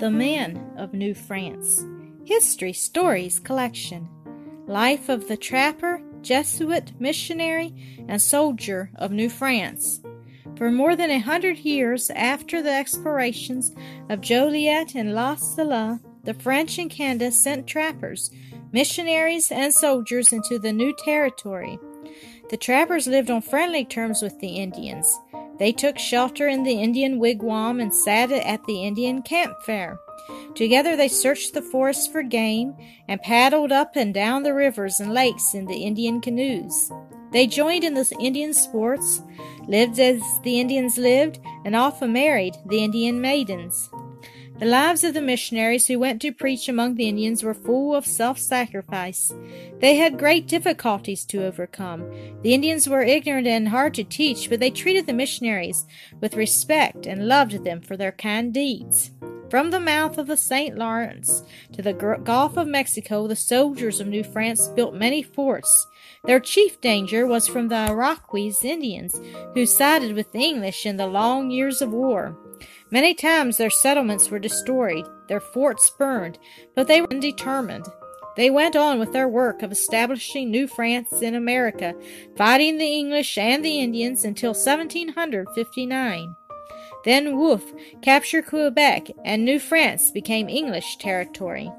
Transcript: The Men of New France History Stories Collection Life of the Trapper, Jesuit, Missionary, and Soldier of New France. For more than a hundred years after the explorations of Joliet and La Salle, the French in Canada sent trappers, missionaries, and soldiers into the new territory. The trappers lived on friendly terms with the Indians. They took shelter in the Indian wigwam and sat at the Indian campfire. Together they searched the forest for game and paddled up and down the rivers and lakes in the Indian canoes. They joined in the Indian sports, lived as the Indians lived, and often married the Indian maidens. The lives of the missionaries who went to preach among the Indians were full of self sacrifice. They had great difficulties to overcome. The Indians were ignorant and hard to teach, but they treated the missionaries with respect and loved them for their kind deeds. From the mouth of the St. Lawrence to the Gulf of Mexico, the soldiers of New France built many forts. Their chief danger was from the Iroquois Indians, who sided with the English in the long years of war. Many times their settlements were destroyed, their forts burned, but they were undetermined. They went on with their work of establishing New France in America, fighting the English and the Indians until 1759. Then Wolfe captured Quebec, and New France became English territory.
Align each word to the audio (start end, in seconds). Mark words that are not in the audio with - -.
The 0.00 0.10
Men 0.10 0.72
of 0.78 0.94
New 0.94 1.12
France 1.12 1.84
History 2.24 2.72
Stories 2.72 3.38
Collection 3.38 4.08
Life 4.66 5.10
of 5.10 5.28
the 5.28 5.36
Trapper, 5.36 6.00
Jesuit, 6.22 6.98
Missionary, 6.98 7.98
and 8.08 8.22
Soldier 8.22 8.90
of 8.94 9.12
New 9.12 9.28
France. 9.28 10.00
For 10.56 10.70
more 10.70 10.96
than 10.96 11.10
a 11.10 11.18
hundred 11.18 11.58
years 11.58 12.08
after 12.16 12.62
the 12.62 12.72
explorations 12.72 13.74
of 14.08 14.22
Joliet 14.22 14.94
and 14.94 15.14
La 15.14 15.34
Salle, 15.34 16.00
the 16.24 16.32
French 16.32 16.78
in 16.78 16.88
Canada 16.88 17.30
sent 17.30 17.66
trappers, 17.66 18.30
missionaries, 18.72 19.52
and 19.52 19.70
soldiers 19.70 20.32
into 20.32 20.58
the 20.58 20.72
new 20.72 20.96
territory. 21.04 21.78
The 22.48 22.56
trappers 22.56 23.06
lived 23.06 23.30
on 23.30 23.42
friendly 23.42 23.84
terms 23.84 24.22
with 24.22 24.40
the 24.40 24.56
Indians. 24.56 25.20
They 25.60 25.72
took 25.72 25.98
shelter 25.98 26.48
in 26.48 26.62
the 26.62 26.80
Indian 26.80 27.20
wigwam 27.20 27.80
and 27.82 27.94
sat 27.94 28.32
at 28.32 28.64
the 28.64 28.82
Indian 28.82 29.20
campfire. 29.20 30.00
Together 30.54 30.96
they 30.96 31.06
searched 31.06 31.52
the 31.52 31.60
forest 31.60 32.10
for 32.10 32.22
game 32.22 32.74
and 33.06 33.20
paddled 33.20 33.70
up 33.70 33.94
and 33.94 34.14
down 34.14 34.42
the 34.42 34.54
rivers 34.54 35.00
and 35.00 35.12
lakes 35.12 35.52
in 35.52 35.66
the 35.66 35.84
Indian 35.84 36.22
canoes. 36.22 36.90
They 37.30 37.46
joined 37.46 37.84
in 37.84 37.92
the 37.92 38.10
Indian 38.18 38.54
sports, 38.54 39.20
lived 39.68 39.98
as 40.00 40.22
the 40.44 40.58
Indians 40.58 40.96
lived, 40.96 41.38
and 41.66 41.76
often 41.76 42.14
married 42.14 42.56
the 42.66 42.82
Indian 42.82 43.20
maidens. 43.20 43.90
The 44.60 44.66
lives 44.66 45.04
of 45.04 45.14
the 45.14 45.22
missionaries 45.22 45.86
who 45.86 45.98
went 45.98 46.20
to 46.20 46.32
preach 46.32 46.68
among 46.68 46.96
the 46.96 47.08
Indians 47.08 47.42
were 47.42 47.54
full 47.54 47.94
of 47.94 48.04
self 48.04 48.38
sacrifice. 48.38 49.32
They 49.78 49.96
had 49.96 50.18
great 50.18 50.46
difficulties 50.46 51.24
to 51.26 51.46
overcome. 51.46 52.04
The 52.42 52.52
Indians 52.52 52.86
were 52.86 53.00
ignorant 53.00 53.46
and 53.46 53.70
hard 53.70 53.94
to 53.94 54.04
teach, 54.04 54.50
but 54.50 54.60
they 54.60 54.68
treated 54.68 55.06
the 55.06 55.14
missionaries 55.14 55.86
with 56.20 56.36
respect 56.36 57.06
and 57.06 57.26
loved 57.26 57.64
them 57.64 57.80
for 57.80 57.96
their 57.96 58.12
kind 58.12 58.52
deeds. 58.52 59.12
From 59.48 59.70
the 59.70 59.80
mouth 59.80 60.18
of 60.18 60.26
the 60.26 60.36
St. 60.36 60.76
Lawrence 60.76 61.42
to 61.72 61.80
the 61.80 61.94
Gulf 61.94 62.58
of 62.58 62.68
Mexico, 62.68 63.26
the 63.26 63.36
soldiers 63.36 63.98
of 63.98 64.08
New 64.08 64.22
France 64.22 64.68
built 64.68 64.94
many 64.94 65.22
forts. 65.22 65.86
Their 66.26 66.38
chief 66.38 66.82
danger 66.82 67.26
was 67.26 67.48
from 67.48 67.68
the 67.68 67.86
Iroquois 67.88 68.62
Indians, 68.62 69.18
who 69.54 69.64
sided 69.64 70.14
with 70.14 70.30
the 70.32 70.40
English 70.40 70.84
in 70.84 70.98
the 70.98 71.06
long 71.06 71.50
years 71.50 71.80
of 71.80 71.94
war. 71.94 72.36
Many 72.90 73.14
times 73.14 73.56
their 73.56 73.70
settlements 73.70 74.30
were 74.30 74.38
destroyed, 74.38 75.06
their 75.28 75.40
forts 75.40 75.90
burned, 75.90 76.38
but 76.74 76.86
they 76.86 77.00
were 77.00 77.10
undetermined. 77.10 77.86
They 78.36 78.50
went 78.50 78.76
on 78.76 78.98
with 78.98 79.12
their 79.12 79.28
work 79.28 79.62
of 79.62 79.72
establishing 79.72 80.50
New 80.50 80.66
France 80.66 81.20
in 81.20 81.34
America, 81.34 81.94
fighting 82.36 82.78
the 82.78 82.86
English 82.86 83.36
and 83.36 83.64
the 83.64 83.80
Indians 83.80 84.24
until 84.24 84.50
1759. 84.50 86.36
Then 87.04 87.38
Wolfe 87.38 87.72
captured 88.02 88.46
Quebec, 88.46 89.08
and 89.24 89.44
New 89.44 89.58
France 89.58 90.10
became 90.10 90.48
English 90.48 90.96
territory. 90.98 91.70